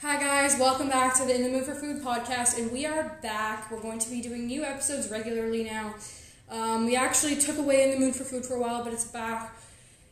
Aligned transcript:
Hi 0.00 0.16
guys, 0.16 0.56
welcome 0.60 0.88
back 0.88 1.16
to 1.16 1.24
the 1.24 1.34
In 1.34 1.42
the 1.42 1.48
Mood 1.48 1.64
for 1.64 1.74
Food 1.74 2.04
podcast, 2.04 2.56
and 2.56 2.70
we 2.70 2.86
are 2.86 3.18
back. 3.20 3.68
We're 3.68 3.80
going 3.80 3.98
to 3.98 4.08
be 4.08 4.20
doing 4.20 4.46
new 4.46 4.62
episodes 4.62 5.10
regularly 5.10 5.64
now. 5.64 5.96
Um, 6.48 6.86
we 6.86 6.94
actually 6.94 7.34
took 7.34 7.58
away 7.58 7.82
In 7.82 7.90
the 7.90 8.06
Mood 8.06 8.14
for 8.14 8.22
Food 8.22 8.46
for 8.46 8.54
a 8.54 8.60
while, 8.60 8.84
but 8.84 8.92
it's 8.92 9.06
back. 9.06 9.56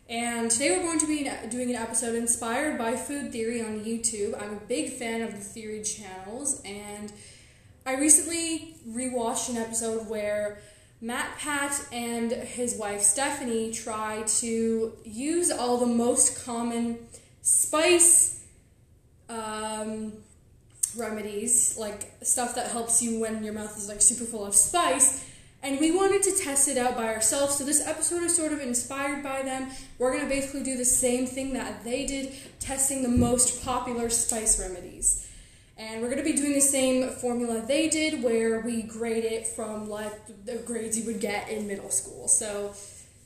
And 0.09 0.51
today 0.51 0.77
we're 0.77 0.83
going 0.83 0.99
to 0.99 1.07
be 1.07 1.31
doing 1.51 1.71
an 1.71 1.77
episode 1.77 2.17
inspired 2.17 2.79
by 2.79 2.97
food 2.97 3.31
theory 3.31 3.63
on 3.63 3.85
YouTube. 3.85 4.35
I'm 4.43 4.55
a 4.55 4.61
big 4.67 4.91
fan 4.91 5.23
of 5.23 5.31
the 5.31 5.39
theory 5.39 5.85
channels, 5.85 6.61
and 6.65 7.13
I 7.87 7.95
recently 7.95 8.75
rewatched 8.89 9.51
an 9.51 9.57
episode 9.57 10.09
where 10.09 10.59
MatPat 11.01 11.93
and 11.93 12.33
his 12.33 12.77
wife 12.77 13.03
Stephanie 13.03 13.71
try 13.71 14.25
to 14.41 14.95
use 15.05 15.53
all 15.53 15.79
the 15.79 15.87
most 15.87 16.45
common 16.45 16.99
spice 17.41 18.36
um, 19.29 20.13
remedies, 20.97 21.77
like 21.79 22.13
stuff 22.23 22.55
that 22.55 22.71
helps 22.71 23.03
you 23.03 23.21
when 23.21 23.43
your 23.43 23.53
mouth 23.53 23.77
is 23.77 23.89
like 23.89 24.01
super 24.01 24.25
full 24.25 24.45
of 24.45 24.55
spice. 24.55 25.25
And 25.63 25.81
we 25.81 25.91
wanted 25.91 26.23
to 26.25 26.33
test 26.33 26.69
it 26.69 26.77
out 26.77 26.97
by 26.97 27.13
ourselves. 27.13 27.57
So 27.57 27.65
this 27.65 27.85
episode 27.87 28.23
is 28.23 28.37
sort 28.37 28.53
of 28.53 28.61
inspired 28.61 29.23
by 29.23 29.43
them. 29.43 29.71
We're 29.99 30.17
gonna 30.17 30.29
basically 30.29 30.63
do 30.63 30.77
the 30.77 30.85
same 30.85 31.27
thing 31.27 31.55
that 31.55 31.83
they 31.83 32.07
did, 32.07 32.35
testing 32.61 33.03
the 33.03 33.09
most 33.09 33.65
popular 33.65 34.09
spice 34.11 34.61
remedies. 34.61 35.29
And 35.77 36.01
we're 36.01 36.11
gonna 36.11 36.23
be 36.23 36.35
doing 36.35 36.53
the 36.53 36.61
same 36.61 37.11
formula 37.11 37.63
they 37.67 37.89
did, 37.89 38.23
where 38.23 38.61
we 38.61 38.83
grade 38.83 39.25
it 39.25 39.47
from 39.47 39.89
like 39.89 40.45
the 40.45 40.57
grades 40.59 40.99
you 40.99 41.05
would 41.07 41.21
get 41.21 41.49
in 41.49 41.67
middle 41.67 41.91
school. 41.91 42.29
So 42.29 42.75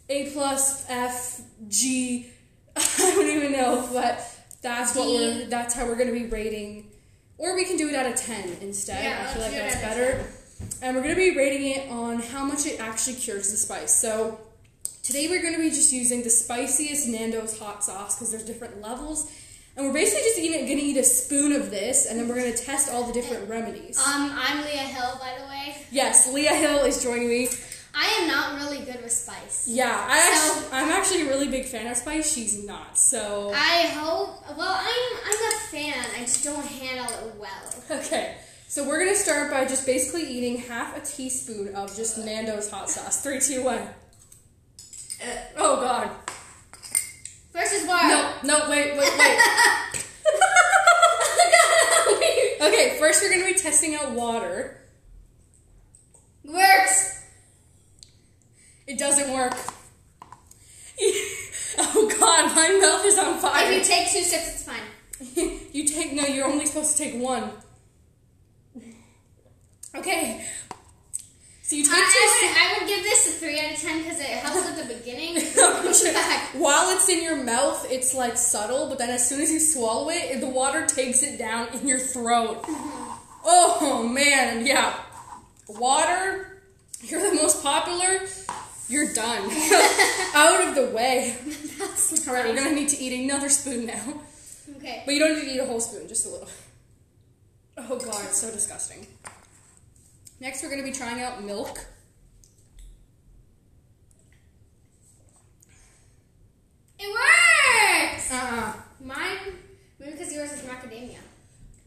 A 0.09 0.30
plus, 0.30 0.88
F, 0.88 1.43
G, 1.69 2.30
I 2.77 3.12
don't 3.15 3.29
even 3.29 3.52
know, 3.52 3.88
but 3.93 4.30
that's 4.62 4.95
what 4.95 5.06
we're 5.09 5.46
that's 5.46 5.74
how 5.74 5.87
we're 5.87 5.96
gonna 5.96 6.12
be 6.12 6.27
rating. 6.27 6.91
Or 7.38 7.55
we 7.56 7.64
can 7.64 7.77
do 7.77 7.88
it 7.88 7.95
out 7.95 8.06
of 8.06 8.16
ten 8.16 8.56
instead. 8.60 9.02
Yeah, 9.02 9.27
I 9.28 9.32
feel 9.32 9.42
like 9.42 9.52
let's 9.52 9.74
do 9.74 9.78
it 9.78 9.82
that's 9.82 9.96
better. 9.96 10.26
And 10.82 10.96
we're 10.96 11.02
gonna 11.02 11.15
be 11.15 11.37
rating 11.37 11.71
it 11.71 11.90
on 11.90 12.21
how 12.21 12.45
much 12.45 12.66
it 12.66 12.80
actually 12.80 13.16
cures 13.16 13.51
the 13.51 13.57
spice. 13.57 13.95
So 13.95 14.38
today 15.02 15.29
we're 15.29 15.43
gonna 15.43 15.59
be 15.59 15.70
just 15.70 15.93
using 15.93 16.23
the 16.23 16.30
spiciest 16.30 17.09
Nando's 17.09 17.59
hot 17.59 17.82
sauce 17.82 18.16
because 18.16 18.30
there's 18.30 18.45
different 18.45 18.80
levels. 18.82 19.32
And 19.76 19.87
we're 19.87 19.95
basically 19.95 20.24
just 20.24 20.38
eating, 20.38 20.60
gonna 20.66 20.80
eat 20.80 20.96
a 20.98 21.04
spoon 21.04 21.52
of 21.52 21.70
this, 21.70 22.07
and 22.07 22.18
then 22.18 22.29
we're 22.29 22.35
gonna 22.35 22.57
test 22.57 22.90
all 22.90 23.04
the 23.04 23.13
different 23.13 23.48
remedies. 23.48 23.98
Um, 23.98 24.30
I'm 24.37 24.63
Leah 24.65 24.79
Hill, 24.79 25.16
by 25.20 25.37
the 25.40 25.46
way. 25.46 25.76
yes, 25.90 26.30
Leah 26.32 26.54
Hill 26.57 26.79
is 26.85 27.02
joining 27.02 27.29
me. 27.29 27.48
I 28.02 28.06
am 28.23 28.29
not 28.29 28.59
really 28.59 28.79
good 28.79 29.02
with 29.02 29.12
spice. 29.12 29.66
Yeah, 29.68 30.06
I 30.09 30.18
So- 30.18 30.54
actually, 30.54 30.73
I'm 30.73 30.88
actually 30.90 31.23
a 31.23 31.26
really 31.26 31.48
big 31.48 31.66
fan 31.66 31.87
of 31.87 31.98
spice. 31.98 32.32
She's 32.32 32.65
not. 32.65 32.96
So 32.96 33.52
I 33.54 33.88
hope. 33.88 34.42
Well, 34.57 34.74
I'm 34.74 35.18
I'm 35.26 35.52
a 35.52 35.57
fan. 35.70 36.07
I 36.16 36.20
just 36.20 36.42
don't 36.42 36.65
handle 36.65 37.12
it 37.29 37.34
well. 37.38 37.98
okay, 38.01 38.37
so 38.68 38.88
we're 38.88 39.01
gonna 39.04 39.15
start 39.16 39.51
by 39.51 39.66
just 39.66 39.84
basically 39.84 40.23
eating 40.23 40.57
half 40.62 40.96
a 40.96 41.01
teaspoon 41.04 41.74
of 41.74 41.95
just 41.95 42.16
Nando's 42.16 42.70
hot 42.70 42.88
sauce. 42.88 43.20
Three, 43.23 43.38
two, 43.38 43.65
one. 43.65 43.82
Uh, 45.23 45.26
oh 45.59 45.76
God. 45.82 46.10
First 47.52 47.74
is 47.74 47.87
water. 47.87 48.09
No, 48.09 48.32
no, 48.45 48.70
wait, 48.70 48.96
wait, 48.96 49.18
wait. 49.18 49.38
okay, 52.62 52.96
first 52.98 53.23
we're 53.23 53.30
gonna 53.30 53.45
be 53.45 53.59
testing 53.59 53.95
out 53.95 54.12
water. 54.12 54.79
Works. 56.45 57.20
It 58.91 58.99
doesn't 58.99 59.33
work. 59.33 59.52
oh 61.79 62.13
God, 62.19 62.57
my 62.57 62.77
mouth 62.83 63.05
is 63.07 63.16
on 63.19 63.38
fire. 63.38 63.71
If 63.71 63.79
you 63.79 63.85
take 63.85 64.10
two 64.10 64.25
sips, 64.25 64.49
it's 64.49 64.65
fine. 64.65 65.60
you 65.72 65.87
take 65.87 66.12
no. 66.12 66.25
You're 66.25 66.49
only 66.49 66.66
supposed 66.66 66.97
to 66.97 67.05
take 67.05 67.15
one. 67.22 67.53
Okay. 69.94 70.44
So 71.62 71.77
you 71.77 71.84
take 71.84 71.93
I, 71.93 71.99
two. 71.99 72.03
I, 72.03 72.49
would, 72.49 72.56
I 72.59 72.78
would 72.81 72.88
give 72.88 73.05
this 73.05 73.28
a 73.28 73.38
three 73.38 73.60
out 73.60 73.75
of 73.75 73.81
ten 73.81 74.03
because 74.03 74.19
it 74.19 74.26
helps 74.26 74.69
at 74.69 74.76
the 74.88 74.93
beginning. 74.93 75.34
Push 75.82 76.03
it 76.03 76.14
back. 76.14 76.48
While 76.54 76.91
it's 76.97 77.09
in 77.09 77.22
your 77.22 77.44
mouth, 77.44 77.87
it's 77.93 78.12
like 78.12 78.37
subtle, 78.37 78.88
but 78.88 78.98
then 78.98 79.10
as 79.10 79.28
soon 79.28 79.41
as 79.41 79.53
you 79.53 79.60
swallow 79.60 80.10
it, 80.10 80.41
the 80.41 80.48
water 80.48 80.84
takes 80.84 81.22
it 81.22 81.38
down 81.38 81.69
in 81.75 81.87
your 81.87 82.00
throat. 82.00 82.64
Mm-hmm. 82.64 83.12
Oh 83.44 84.09
man, 84.12 84.66
yeah. 84.66 84.98
Water, 85.69 86.60
you're 87.03 87.31
the 87.31 87.37
most 87.37 87.62
popular, 87.62 88.26
you're 88.90 89.12
done. 89.14 89.42
Out 90.34 90.68
of 90.68 90.74
the 90.74 90.90
way. 90.94 91.36
That's 91.78 92.26
Alright, 92.28 92.46
we're 92.46 92.54
gonna 92.56 92.74
need 92.74 92.88
to 92.90 92.98
eat 92.98 93.24
another 93.24 93.48
spoon 93.48 93.86
now. 93.86 94.20
Okay. 94.76 95.02
But 95.04 95.14
you 95.14 95.20
don't 95.20 95.36
need 95.36 95.44
to 95.44 95.54
eat 95.54 95.58
a 95.60 95.64
whole 95.66 95.80
spoon, 95.80 96.08
just 96.08 96.26
a 96.26 96.30
little. 96.30 96.48
Oh 97.78 97.98
god, 97.98 98.24
it's 98.26 98.38
so 98.40 98.50
disgusting. 98.50 99.06
Next, 100.40 100.62
we're 100.62 100.70
gonna 100.70 100.82
be 100.82 100.92
trying 100.92 101.20
out 101.22 101.42
milk. 101.42 101.78
It 106.98 107.08
works. 107.08 108.30
Uh 108.32 108.36
uh 108.36 108.72
Mine. 109.02 109.38
Maybe 109.98 110.12
because 110.12 110.32
yours 110.32 110.52
is 110.52 110.62
macadamia. 110.62 111.18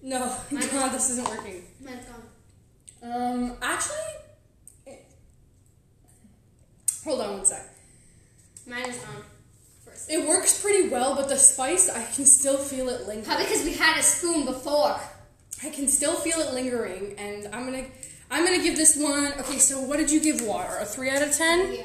No, 0.02 0.36
Mine- 0.52 0.70
God, 0.72 0.92
this 0.92 1.10
isn't 1.12 1.28
working. 1.30 1.64
Mine's 1.84 2.06
gone. 2.06 2.24
Um, 3.04 3.58
actually, 3.62 3.98
hold 7.04 7.22
on 7.22 7.38
one 7.38 7.46
sec. 7.46 7.64
Mine 8.68 8.90
is 8.90 8.98
gone. 8.98 9.24
First. 9.86 10.10
It 10.10 10.28
works 10.28 10.62
pretty 10.62 10.90
well, 10.90 11.16
but 11.16 11.28
the 11.30 11.36
spice, 11.38 11.90
I 11.90 12.04
can 12.14 12.26
still 12.26 12.58
feel 12.58 12.88
it 12.90 13.02
lingering. 13.08 13.24
Probably 13.26 13.46
because 13.46 13.64
we 13.66 13.74
had 13.74 13.98
a 14.00 14.04
spoon 14.04 14.46
before. 14.46 15.00
I 15.64 15.70
can 15.70 15.88
still 15.88 16.16
feel 16.16 16.40
it 16.40 16.54
lingering, 16.54 17.16
and 17.18 17.48
I'm 17.54 17.66
gonna, 17.66 17.86
I'm 18.32 18.46
gonna 18.46 18.62
give 18.64 18.76
this 18.76 18.98
one. 18.98 19.34
Okay, 19.40 19.60
so 19.60 19.82
what 19.82 19.98
did 19.98 20.12
you 20.12 20.20
give 20.22 20.42
water? 20.46 20.78
A 20.80 20.86
three 20.86 21.10
out 21.10 21.22
of 21.22 21.32
ten? 21.32 21.74
Yeah. 21.76 21.84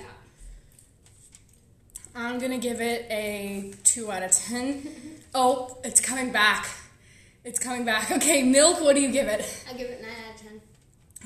I'm 2.15 2.39
gonna 2.41 2.59
give 2.59 2.81
it 2.81 3.07
a 3.11 3.73
two 3.85 4.11
out 4.11 4.23
of 4.23 4.33
ten. 4.33 4.89
Oh, 5.35 5.77
it's 5.85 6.01
coming 6.01 6.33
back. 6.33 6.67
It's 7.45 7.59
coming 7.59 7.85
back. 7.85 8.11
Okay, 8.11 8.43
milk. 8.43 8.81
What 8.81 8.95
do 8.97 9.03
you 9.03 9.13
give 9.13 9.29
it? 9.29 9.45
I 9.69 9.75
give 9.75 9.91
it 9.91 10.01
nine 10.01 10.11
out 10.27 10.35
of 10.35 10.41
ten. 10.41 10.61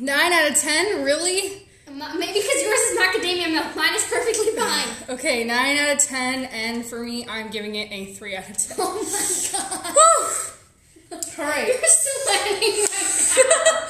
Nine 0.05 0.33
out 0.33 0.51
of 0.51 0.57
ten. 0.57 1.05
Really? 1.05 1.69
Ma- 1.91 2.15
Maybe 2.15 2.35
because 2.41 2.63
yours 2.63 2.81
is 2.81 2.99
macadamia 2.99 3.53
milk. 3.53 3.77
Mine 3.77 3.95
is 3.95 4.05
perfectly 4.05 4.53
fine. 4.57 4.89
Okay, 5.19 5.45
nine 5.45 5.77
out 5.79 5.97
of 5.97 5.99
ten, 6.03 6.45
and 6.47 6.85
for 6.87 7.01
me, 7.03 7.27
I'm 7.29 7.51
giving 7.51 7.75
it 7.75 7.91
a 7.91 8.15
three 8.15 8.35
out 8.37 8.49
of 8.49 8.57
ten. 8.57 8.77
Oh 8.81 8.95
my 9.03 9.59
god. 9.59 9.93
Whew. 9.93 11.19
All 11.39 11.45
right. 11.51 11.67
You're 11.69 11.79
sweating 11.85 12.85
right 12.85 13.89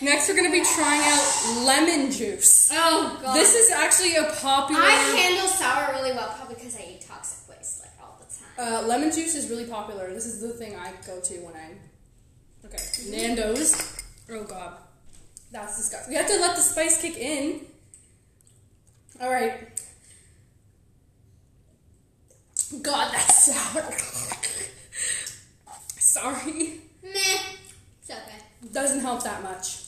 Next, 0.02 0.28
we're 0.28 0.36
gonna 0.36 0.50
be 0.52 0.62
trying 0.64 1.00
out 1.04 1.64
lemon 1.64 2.10
juice. 2.12 2.70
Oh 2.72 3.18
god. 3.22 3.34
This 3.34 3.54
is 3.54 3.70
actually 3.70 4.16
a 4.16 4.24
popular. 4.40 4.82
I 4.82 4.90
handle 4.92 5.48
sour 5.48 5.92
really 5.94 6.12
well, 6.12 6.32
probably 6.36 6.56
because 6.56 6.76
I 6.76 6.82
eat 6.92 7.00
toxic 7.08 7.48
waste 7.48 7.80
like 7.82 7.90
all 8.00 8.18
the 8.20 8.62
time. 8.62 8.74
uh, 8.84 8.86
lemon 8.86 9.10
juice 9.10 9.34
is 9.34 9.48
really 9.48 9.64
popular. 9.66 10.12
This 10.12 10.26
is 10.26 10.40
the 10.40 10.50
thing 10.50 10.76
I 10.76 10.92
go 11.06 11.20
to 11.20 11.34
when 11.40 11.54
I'm. 11.54 11.78
Okay, 12.66 12.82
Nando's. 13.10 13.96
Oh 14.30 14.44
god, 14.44 14.74
that's 15.50 15.76
disgusting. 15.76 16.10
We 16.10 16.16
have 16.16 16.26
to 16.28 16.38
let 16.40 16.56
the 16.56 16.62
spice 16.62 17.00
kick 17.00 17.16
in. 17.16 17.66
All 19.20 19.30
right. 19.30 19.68
God, 22.82 23.12
that's 23.12 23.44
sour. 23.44 23.82
Sorry, 25.98 26.80
Meh. 27.02 27.12
It's 28.00 28.10
okay. 28.10 28.42
doesn't 28.72 29.00
help 29.00 29.24
that 29.24 29.42
much. 29.42 29.84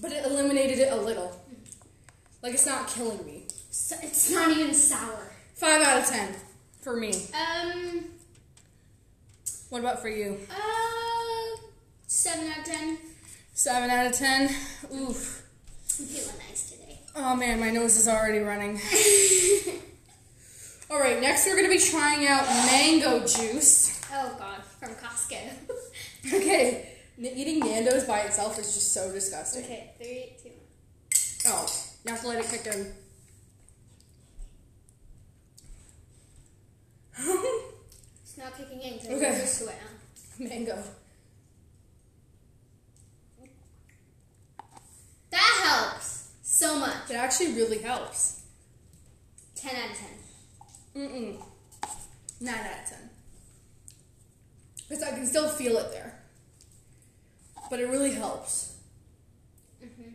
But 0.00 0.12
it 0.12 0.24
eliminated 0.26 0.78
it 0.80 0.92
a 0.92 0.96
little. 0.96 1.40
Like 2.42 2.54
it's 2.54 2.66
not 2.66 2.88
killing 2.88 3.24
me. 3.24 3.44
So, 3.70 3.94
it's 4.02 4.30
not 4.32 4.50
even 4.50 4.74
sour. 4.74 5.30
Five 5.54 5.80
out 5.82 6.02
of 6.02 6.08
ten 6.08 6.34
for 6.80 6.96
me. 6.96 7.12
Um. 7.32 8.04
What 9.70 9.78
about 9.80 10.00
for 10.02 10.08
you? 10.08 10.38
Uh. 10.50 11.56
Seven 12.06 12.48
out 12.48 12.58
of 12.58 12.64
ten. 12.64 12.98
Seven 13.54 13.90
out 13.90 14.06
of 14.06 14.12
ten. 14.12 14.48
Oof. 14.94 15.46
I'm 16.00 16.06
feeling 16.06 16.38
nice 16.48 16.70
today. 16.70 17.00
Oh 17.14 17.36
man, 17.36 17.60
my 17.60 17.70
nose 17.70 17.96
is 17.96 18.08
already 18.08 18.38
running. 18.38 18.80
All 20.90 20.98
right, 20.98 21.20
next 21.20 21.46
we're 21.46 21.56
gonna 21.56 21.68
be 21.68 21.78
trying 21.78 22.26
out 22.26 22.46
mango 22.46 23.20
juice. 23.20 24.00
Oh 24.12 24.34
god, 24.38 24.62
from 24.80 24.90
Costco. 24.94 25.38
Okay, 26.24 26.88
eating 27.18 27.58
Nando's 27.58 28.04
by 28.04 28.20
itself 28.20 28.56
is 28.56 28.72
just 28.74 28.92
so 28.94 29.10
disgusting. 29.10 29.64
okay, 29.64 29.90
three, 29.98 30.36
two, 30.40 30.50
one. 31.50 31.56
Oh, 31.58 31.66
you 32.04 32.10
have 32.12 32.20
to 32.22 32.28
let 32.28 32.38
it 32.44 32.48
kick 32.48 32.64
in. 32.72 32.92
It's 38.22 38.38
not 38.38 38.56
kicking 38.56 38.80
in 38.80 38.94
because 38.94 39.08
Okay. 39.10 39.26
I'm 39.34 39.40
used 39.40 39.58
to 39.58 39.64
it 39.68 39.76
now. 40.40 40.48
mango. 40.48 40.82
That 45.30 45.62
helps 45.64 46.30
so 46.42 46.78
much. 46.78 47.10
It 47.10 47.16
actually 47.32 47.54
really 47.54 47.78
helps. 47.78 48.42
Ten 49.56 49.74
out 49.74 49.90
of 49.92 49.96
ten. 49.96 51.02
Mm-mm. 51.02 51.42
Nine 52.42 52.54
out 52.54 52.82
of 52.82 52.90
ten. 52.90 53.10
because 54.86 55.02
I 55.02 55.12
can 55.12 55.26
still 55.26 55.48
feel 55.48 55.78
it 55.78 55.90
there. 55.92 56.18
But 57.70 57.80
it 57.80 57.88
really 57.88 58.12
helps. 58.12 58.76
Mm-hmm. 59.82 60.10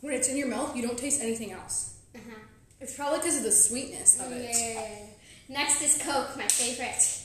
When 0.00 0.14
it's 0.14 0.30
in 0.30 0.38
your 0.38 0.48
mouth, 0.48 0.74
you 0.74 0.80
don't 0.80 0.96
taste 0.96 1.20
anything 1.22 1.52
else. 1.52 1.98
Uh-huh. 2.14 2.40
It's 2.80 2.96
probably 2.96 3.18
because 3.18 3.36
of 3.36 3.42
the 3.42 3.52
sweetness 3.52 4.20
of 4.20 4.32
it. 4.32 4.50
Yeah. 4.50 5.54
Next 5.54 5.82
is 5.82 6.02
Coke, 6.02 6.34
my 6.36 6.48
favorite. 6.48 7.24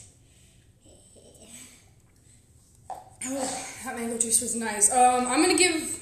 Oh, 3.26 3.66
that 3.86 3.96
mango 3.96 4.18
juice 4.18 4.42
was 4.42 4.54
nice. 4.54 4.92
Um, 4.92 5.26
I'm 5.28 5.40
gonna 5.40 5.56
give 5.56 5.98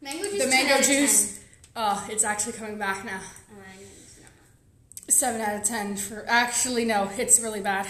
Mango 0.00 0.22
juice. 0.30 0.44
the 0.44 0.48
mango 0.48 0.74
10. 0.76 0.84
juice. 0.84 1.39
Oh, 1.82 2.06
it's 2.10 2.24
actually 2.24 2.52
coming 2.52 2.76
back 2.76 3.06
now. 3.06 3.20
No, 3.50 3.56
it's 3.80 4.20
not. 4.20 4.30
Seven 5.14 5.40
out 5.40 5.56
of 5.56 5.64
ten 5.64 5.96
for. 5.96 6.26
Actually, 6.28 6.84
no, 6.84 7.10
it's 7.16 7.40
really 7.40 7.60
bad. 7.62 7.86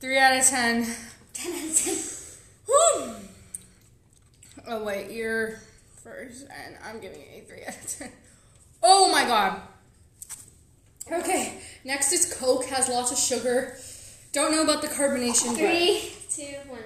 Three 0.00 0.18
out 0.18 0.34
of 0.34 0.42
ten. 0.46 0.86
10 1.34 1.52
out 1.52 1.64
of 1.64 1.76
10. 1.76 1.94
Whew. 2.66 3.14
Oh 4.66 4.82
wait, 4.82 5.10
you're 5.10 5.60
first, 6.02 6.46
and 6.64 6.76
I'm 6.82 6.98
giving 7.00 7.20
it 7.20 7.42
a 7.44 7.46
three 7.46 7.64
out 7.66 7.76
of 7.76 7.86
ten. 7.98 8.10
Oh 8.82 9.12
my 9.12 9.24
god. 9.26 9.60
Okay, 11.12 11.60
next 11.84 12.14
is 12.14 12.32
Coke. 12.34 12.64
Has 12.64 12.88
lots 12.88 13.12
of 13.12 13.18
sugar. 13.18 13.76
Don't 14.32 14.52
know 14.52 14.62
about 14.64 14.80
the 14.80 14.88
carbonation. 14.88 15.48
but- 15.48 15.56
Three, 15.58 16.12
two, 16.30 16.70
one. 16.70 16.80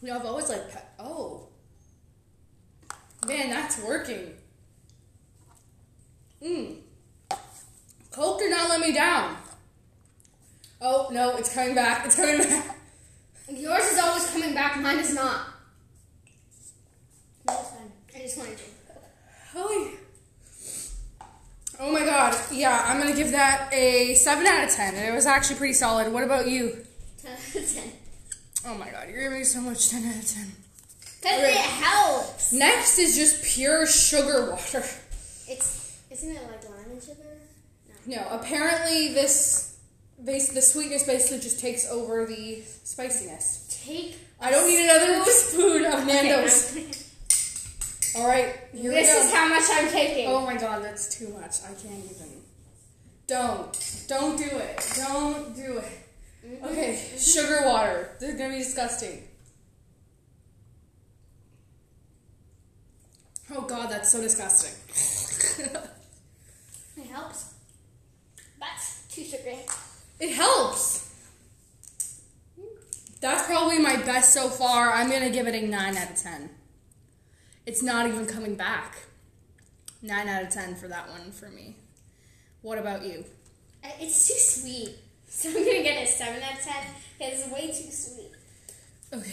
You 0.00 0.08
know, 0.08 0.16
I've 0.16 0.26
always 0.26 0.48
liked 0.48 0.70
pet. 0.70 0.94
Oh. 1.00 1.47
Man, 3.28 3.50
that's 3.50 3.78
working. 3.82 4.32
Mmm. 6.42 6.78
Coke 8.10 8.38
did 8.38 8.50
not 8.50 8.70
let 8.70 8.80
me 8.80 8.92
down. 8.92 9.36
Oh, 10.80 11.08
no, 11.12 11.36
it's 11.36 11.52
coming 11.52 11.74
back. 11.74 12.06
It's 12.06 12.16
coming 12.16 12.38
back. 12.38 12.76
Yours 13.50 13.84
is 13.84 13.98
always 13.98 14.26
coming 14.30 14.54
back, 14.54 14.80
mine 14.80 14.98
is 14.98 15.14
not. 15.14 15.46
No, 17.46 17.58
it's 17.60 17.70
fine. 17.70 17.92
I 18.14 18.18
just 18.20 18.38
wanted 18.38 18.56
to 18.56 18.56
drink 18.56 18.74
Coke. 18.86 19.04
Oh, 19.56 19.96
oh 21.80 21.92
my 21.92 22.04
god. 22.04 22.34
Yeah, 22.50 22.82
I'm 22.86 23.00
going 23.00 23.12
to 23.12 23.16
give 23.16 23.32
that 23.32 23.68
a 23.72 24.14
7 24.14 24.46
out 24.46 24.64
of 24.64 24.70
10. 24.70 24.94
And 24.94 25.08
it 25.08 25.14
was 25.14 25.26
actually 25.26 25.56
pretty 25.56 25.74
solid. 25.74 26.12
What 26.12 26.24
about 26.24 26.48
you? 26.48 26.84
10 27.22 27.32
out 27.32 27.38
of 27.56 27.74
10. 27.74 27.92
Oh 28.66 28.74
my 28.74 28.90
god, 28.90 29.08
you're 29.08 29.22
giving 29.22 29.38
me 29.38 29.44
so 29.44 29.60
much 29.60 29.90
10 29.90 30.04
out 30.06 30.16
of 30.16 30.26
10. 30.26 30.52
Because 31.20 31.42
it 31.42 31.56
helps. 31.56 32.52
Next 32.52 32.98
is 32.98 33.16
just 33.16 33.42
pure 33.44 33.86
sugar 33.86 34.50
water. 34.50 34.84
It's, 35.48 35.98
isn't 36.10 36.30
it 36.30 36.42
like 36.42 36.64
lemon 36.70 37.00
sugar? 37.00 37.38
No. 38.06 38.16
No, 38.16 38.28
apparently 38.30 39.14
this 39.14 39.76
base 40.24 40.52
the 40.52 40.62
sweetness 40.62 41.04
basically 41.04 41.40
just 41.40 41.60
takes 41.60 41.88
over 41.90 42.24
the 42.26 42.62
spiciness. 42.84 43.80
Take. 43.84 44.16
I 44.40 44.50
don't 44.50 44.66
need 44.68 44.84
another 44.84 45.24
spoon 45.30 45.84
of 45.86 46.06
Nando's. 46.06 46.76
Okay, 46.76 48.20
All 48.20 48.26
right, 48.28 48.54
here 48.72 48.90
this 48.90 49.08
we 49.08 49.14
go. 49.14 49.26
is 49.26 49.32
how 49.32 49.48
much 49.48 49.64
I'm 49.70 49.88
taking. 49.90 50.28
oh 50.28 50.40
my 50.44 50.56
god, 50.56 50.82
that's 50.82 51.18
too 51.18 51.28
much. 51.30 51.62
I 51.64 51.68
can't 51.74 52.04
even. 52.04 52.42
Don't, 53.26 54.04
don't 54.08 54.38
do 54.38 54.44
it. 54.44 54.92
Don't 54.96 55.54
do 55.54 55.78
it. 55.78 55.92
Mhm. 56.46 56.70
Okay, 56.70 56.96
sugar 57.18 57.62
water. 57.66 58.10
This 58.20 58.30
is 58.30 58.38
gonna 58.38 58.52
be 58.54 58.58
disgusting. 58.58 59.27
Oh 63.50 63.62
god, 63.62 63.90
that's 63.90 64.12
so 64.12 64.20
disgusting. 64.20 64.72
It 66.96 67.06
helps. 67.10 67.54
But 68.58 68.68
too 69.08 69.24
sugary. 69.24 69.60
It 70.20 70.34
helps. 70.34 71.04
That's 73.20 73.46
probably 73.46 73.78
my 73.78 73.96
best 73.96 74.32
so 74.32 74.48
far. 74.48 74.92
I'm 74.92 75.10
gonna 75.10 75.30
give 75.30 75.46
it 75.46 75.54
a 75.54 75.66
9 75.66 75.96
out 75.96 76.10
of 76.10 76.16
10. 76.16 76.50
It's 77.66 77.82
not 77.82 78.06
even 78.06 78.26
coming 78.26 78.54
back. 78.54 78.96
9 80.02 80.28
out 80.28 80.42
of 80.42 80.50
10 80.50 80.76
for 80.76 80.88
that 80.88 81.08
one 81.08 81.32
for 81.32 81.48
me. 81.48 81.76
What 82.62 82.78
about 82.78 83.04
you? 83.04 83.24
Uh, 83.84 83.88
It's 84.00 84.28
too 84.28 84.34
sweet. 84.60 84.96
So 85.28 85.48
I'm 85.50 85.54
gonna 85.56 85.82
get 85.82 86.02
a 86.02 86.06
7 86.06 86.42
out 86.42 86.52
of 86.54 86.64
10 86.64 86.74
because 87.18 87.40
it's 87.44 87.52
way 87.52 87.66
too 87.68 87.90
sweet. 87.92 88.32
Okay. 89.12 89.32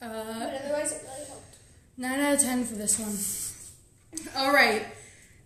Uh, 0.00 0.38
But 0.50 0.62
otherwise, 0.64 0.92
it 0.92 1.02
really 1.04 1.26
helped. 1.26 1.56
9 1.96 2.20
out 2.20 2.34
of 2.34 2.40
10 2.40 2.64
for 2.64 2.74
this 2.74 2.98
one. 2.98 3.16
Alright. 4.36 4.86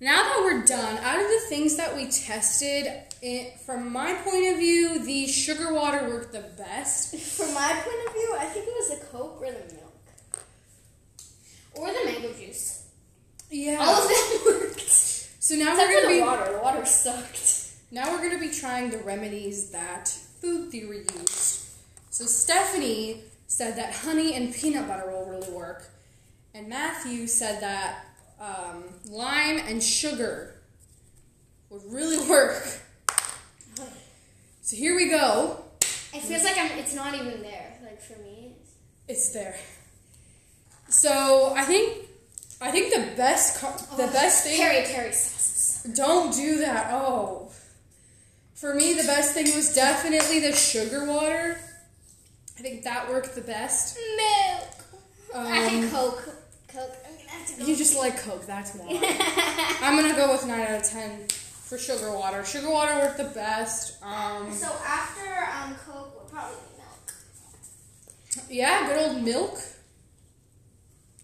Now 0.01 0.23
that 0.23 0.41
we're 0.41 0.65
done, 0.65 0.99
out 0.99 1.21
of 1.21 1.27
the 1.27 1.41
things 1.49 1.77
that 1.77 1.97
we 1.97 2.11
tested, 2.11 2.87
it, 3.23 3.61
from 3.61 3.93
my 3.93 4.13
point 4.15 4.53
of 4.53 4.59
view, 4.59 4.99
the 5.05 5.27
sugar 5.27 5.73
water 5.73 6.07
worked 6.09 6.33
the 6.33 6.45
best. 6.59 7.17
From 7.37 7.55
my 7.55 7.73
point 7.73 8.07
of 8.07 8.13
view, 8.13 8.37
I 8.39 8.45
think 8.45 8.67
it 8.67 8.75
was 8.75 8.99
the 8.99 9.07
Coke 9.07 9.41
or 9.41 9.47
the 9.47 9.75
milk. 9.75 9.95
Or 11.75 11.87
the 11.89 12.05
mango 12.05 12.33
juice. 12.35 12.89
Yeah. 13.51 13.79
All 13.81 14.03
of 14.03 14.09
them 14.09 14.41
worked. 14.61 14.81
so 14.81 15.55
now 15.55 15.73
Except 15.73 15.89
we're 15.89 16.03
gonna 16.03 16.15
the 16.15 16.21
be 16.21 16.27
water. 16.27 16.53
The 16.53 16.59
water 16.59 16.85
sucked. 16.85 17.57
Now 17.91 18.11
we're 18.11 18.19
going 18.19 18.39
to 18.39 18.41
be 18.41 18.53
trying 18.53 18.91
the 18.91 18.99
remedies 18.99 19.71
that 19.71 20.09
food 20.09 20.71
theory 20.71 21.07
used. 21.19 21.65
So 22.11 22.25
Stephanie 22.25 23.23
said 23.47 23.77
that 23.77 23.95
honey 23.95 24.35
and 24.35 24.53
peanut 24.53 24.89
butter 24.89 25.09
will 25.09 25.27
really 25.27 25.51
work, 25.51 25.89
and 26.53 26.69
Matthew 26.69 27.29
said 27.29 27.61
that 27.63 28.05
um, 28.41 28.85
lime 29.09 29.59
and 29.59 29.83
sugar 29.83 30.61
would 31.71 31.83
really 31.87 32.19
work. 32.31 32.65
So 34.63 34.77
here 34.77 34.97
we 34.97 35.09
go. 35.09 35.63
It 36.13 36.23
feels 36.23 36.43
like 36.43 36.59
I'm. 36.59 36.73
It's 36.79 36.95
not 36.95 37.15
even 37.15 37.41
there. 37.43 37.79
Like 37.85 38.01
for 38.01 38.19
me. 38.23 38.57
It's 39.09 39.33
there. 39.33 39.57
So 40.89 41.53
I 41.57 41.63
think 41.65 42.07
I 42.61 42.71
think 42.71 42.93
the 42.93 43.17
best 43.17 43.61
co- 43.61 43.97
the 43.97 44.05
Oh, 44.09 44.13
best 44.13 44.45
thing. 44.45 44.59
Peri 44.61 44.85
sauces. 45.13 45.93
Don't 45.97 46.35
do 46.35 46.59
that. 46.59 46.89
Oh. 46.93 47.51
For 48.55 48.75
me, 48.75 48.95
the 48.95 49.03
best 49.05 49.35
thing 49.35 49.55
was 49.55 49.75
definitely 49.75 50.41
the 50.41 50.53
sugar 50.53 51.05
water. 51.05 51.59
I 52.59 52.63
think 52.63 52.83
that 52.85 53.09
worked 53.11 53.35
the 53.35 53.43
best. 53.43 53.99
Milk. 54.17 54.69
I 55.35 55.59
Um, 55.67 55.71
think 55.71 55.93
Coke. 55.93 56.29
Coke. 56.69 56.97
I'm 57.49 57.53
gonna 57.55 57.65
go. 57.65 57.71
You 57.71 57.77
just 57.77 57.97
like 57.97 58.19
Coke, 58.21 58.47
that's 58.47 58.75
why. 58.75 58.87
I'm 59.83 59.97
gonna 60.01 60.15
go 60.17 60.33
with 60.33 60.47
9 60.47 60.61
out 60.61 60.81
of 60.83 60.89
10 60.89 61.27
for 61.29 61.79
sugar 61.79 62.13
water. 62.13 62.45
Sugar 62.45 62.71
water 62.71 62.95
worked 62.97 63.17
the 63.19 63.25
best. 63.25 64.03
Um, 64.03 64.53
So 64.53 64.67
after 64.87 65.29
um 65.59 65.75
Coke, 65.87 66.15
will 66.15 66.29
probably 66.31 66.57
be 66.57 66.79
milk. 66.79 68.51
yeah, 68.51 68.87
good 68.87 68.99
old 69.09 69.23
milk. 69.23 69.59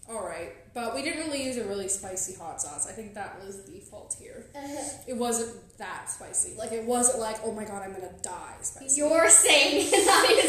Alright, 0.09 0.73
but 0.73 0.93
we 0.93 1.01
didn't 1.01 1.21
really 1.25 1.43
use 1.45 1.55
a 1.57 1.63
really 1.63 1.87
spicy 1.87 2.35
hot 2.35 2.61
sauce. 2.61 2.85
I 2.87 2.91
think 2.91 3.13
that 3.13 3.39
was 3.43 3.63
the 3.63 3.79
fault 3.79 4.15
here. 4.19 4.45
It 5.07 5.15
wasn't 5.17 5.55
that 5.77 6.09
spicy. 6.09 6.55
Like, 6.57 6.71
it 6.71 6.83
wasn't 6.85 7.19
like, 7.19 7.37
oh 7.43 7.51
my 7.53 7.63
god, 7.65 7.81
I'm 7.83 7.93
gonna 7.93 8.11
die 8.21 8.55
spicy. 8.61 8.97
You're 8.99 9.29
saying 9.29 9.87
it's 9.93 10.05
not 10.05 10.29
even 10.29 10.47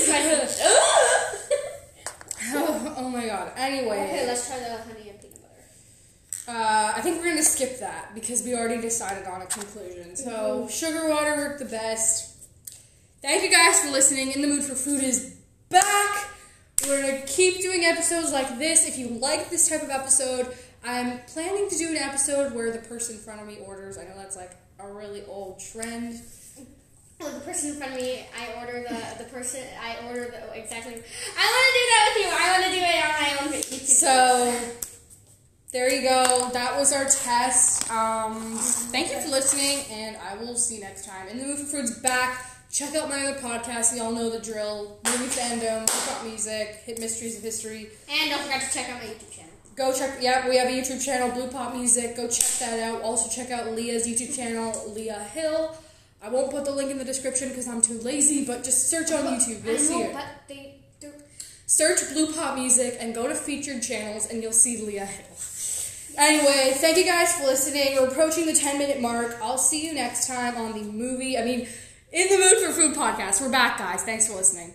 spicy. 0.49 0.62
oh, 2.57 2.95
oh 2.99 3.09
my 3.09 3.26
god. 3.26 3.52
Anyway. 3.57 3.97
okay, 4.09 4.26
let's 4.26 4.47
try 4.49 4.59
the 4.59 4.64
honey 4.76 4.78
and 4.78 4.85
peanut 4.85 5.02
butter. 5.03 5.03
Uh, 6.46 6.92
I 6.94 7.00
think 7.00 7.18
we're 7.18 7.24
going 7.24 7.36
to 7.38 7.42
skip 7.42 7.80
that 7.80 8.14
because 8.14 8.42
we 8.42 8.54
already 8.54 8.80
decided 8.80 9.26
on 9.26 9.40
a 9.40 9.46
conclusion. 9.46 10.14
So, 10.14 10.68
sugar 10.70 11.08
water 11.08 11.36
worked 11.36 11.58
the 11.58 11.64
best. 11.64 12.36
Thank 13.22 13.42
you 13.42 13.50
guys 13.50 13.80
for 13.80 13.90
listening. 13.90 14.32
In 14.32 14.42
the 14.42 14.48
Mood 14.48 14.62
for 14.62 14.74
Food 14.74 15.02
is 15.02 15.36
back. 15.70 16.28
We're 16.86 17.00
going 17.00 17.22
to 17.22 17.26
keep 17.26 17.62
doing 17.62 17.84
episodes 17.84 18.30
like 18.32 18.58
this. 18.58 18.86
If 18.86 18.98
you 18.98 19.08
like 19.08 19.48
this 19.48 19.70
type 19.70 19.82
of 19.82 19.88
episode, 19.88 20.54
I'm 20.84 21.20
planning 21.28 21.70
to 21.70 21.78
do 21.78 21.88
an 21.88 21.96
episode 21.96 22.52
where 22.52 22.70
the 22.70 22.78
person 22.78 23.16
in 23.16 23.22
front 23.22 23.40
of 23.40 23.46
me 23.46 23.58
orders. 23.66 23.96
I 23.96 24.04
know 24.04 24.16
that's 24.16 24.36
like 24.36 24.52
a 24.78 24.86
really 24.92 25.24
old 25.26 25.60
trend. 25.60 26.20
Well, 27.20 27.32
the 27.32 27.40
person 27.40 27.70
in 27.70 27.76
front 27.76 27.94
of 27.94 28.00
me, 28.00 28.26
I 28.38 28.60
order 28.60 28.84
the 28.86 29.24
the 29.24 29.30
person, 29.30 29.62
I 29.80 30.06
order 30.06 30.24
the 30.26 30.58
exactly. 30.58 30.92
I 30.92 31.44
want 31.54 31.66
to 31.70 31.80
do 31.80 31.84
that 31.88 32.04
with 32.10 32.18
you. 32.20 32.28
I 32.36 32.52
want 32.52 32.64
to 32.64 32.70
do 32.70 32.82
it 32.84 32.96
on 33.04 33.12
my 33.22 33.56
own. 33.56 33.62
So, 33.62 34.93
there 35.75 35.93
you 35.93 36.02
go. 36.02 36.50
That 36.52 36.78
was 36.78 36.93
our 36.93 37.04
test. 37.04 37.90
Um, 37.90 38.54
thank 38.95 39.11
you 39.11 39.21
for 39.21 39.28
listening, 39.28 39.85
and 39.90 40.16
I 40.16 40.37
will 40.37 40.54
see 40.54 40.76
you 40.76 40.81
next 40.81 41.04
time. 41.04 41.26
And 41.28 41.40
the 41.40 41.57
for 41.57 41.64
Food's 41.64 41.99
back. 41.99 42.47
Check 42.71 42.95
out 42.95 43.09
my 43.09 43.26
other 43.26 43.40
podcast. 43.40 43.97
Y'all 43.97 44.12
know 44.12 44.31
the 44.31 44.38
drill. 44.38 44.99
Movie 45.04 45.25
fandom, 45.26 45.81
hip 45.81 45.90
hop 45.90 46.25
music, 46.25 46.83
hit 46.85 47.00
mysteries 47.00 47.37
of 47.37 47.43
history. 47.43 47.88
and 48.09 48.31
don't 48.31 48.43
forget 48.43 48.62
to 48.62 48.78
check 48.78 48.88
out 48.88 49.02
my 49.02 49.09
YouTube 49.09 49.35
channel. 49.35 49.50
Go 49.75 49.93
check. 49.93 50.19
Yeah, 50.21 50.49
we 50.49 50.57
have 50.57 50.69
a 50.69 50.71
YouTube 50.71 51.04
channel, 51.04 51.31
Blue 51.33 51.49
Pop 51.49 51.75
Music. 51.75 52.16
Go 52.16 52.28
check 52.28 52.59
that 52.61 52.81
out. 52.81 53.02
Also 53.02 53.28
check 53.28 53.50
out 53.50 53.73
Leah's 53.73 54.07
YouTube 54.07 54.35
channel, 54.35 54.93
Leah 54.95 55.25
Hill. 55.35 55.76
I 56.23 56.28
won't 56.28 56.52
put 56.52 56.64
the 56.64 56.71
link 56.71 56.90
in 56.93 56.99
the 56.99 57.04
description 57.04 57.49
because 57.49 57.66
I'm 57.69 57.83
too 57.83 57.99
lazy, 57.99 58.45
but 58.45 58.62
just 58.62 58.88
search 58.88 59.11
on 59.11 59.25
YouTube. 59.25 59.64
You'll 59.64 59.78
see 59.78 60.02
it. 60.02 60.12
but 60.12 60.26
they, 60.49 60.76
they're 61.00 61.12
Search 61.66 62.12
Blue 62.12 62.33
Pop 62.33 62.57
Music 62.57 62.97
and 63.00 63.12
go 63.14 63.26
to 63.26 63.35
featured 63.35 63.83
channels 63.83 64.31
and 64.31 64.40
you'll 64.40 64.52
see 64.52 64.85
Leah 64.85 65.07
Hill. 65.07 65.26
Anyway, 66.16 66.73
thank 66.76 66.97
you 66.97 67.04
guys 67.04 67.33
for 67.35 67.44
listening. 67.44 67.97
We're 67.97 68.09
approaching 68.09 68.47
the 68.47 68.52
10 68.52 68.78
minute 68.78 69.00
mark. 69.00 69.37
I'll 69.42 69.59
see 69.59 69.85
you 69.87 69.94
next 69.94 70.28
time 70.28 70.56
on 70.56 70.73
the 70.73 70.85
movie. 70.85 71.37
I 71.37 71.44
mean, 71.44 71.66
In 72.12 72.28
the 72.28 72.38
Mood 72.38 72.59
for 72.64 72.73
Food 72.73 72.94
podcast. 72.94 73.40
We're 73.40 73.50
back, 73.50 73.78
guys. 73.78 74.02
Thanks 74.02 74.28
for 74.28 74.35
listening. 74.35 74.62